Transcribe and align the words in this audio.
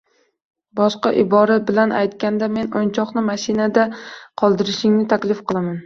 Boshqa 0.79 1.11
ibora 1.23 1.57
bilan 1.67 1.93
aytganda: 1.99 2.51
Men 2.57 2.73
o‘yinchoqni 2.83 3.27
mashinada 3.31 3.87
qoldirishingni 4.43 5.11
taklif 5.15 5.49
qilaman. 5.51 5.75